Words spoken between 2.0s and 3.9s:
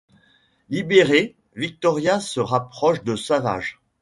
se rapproche de Savage.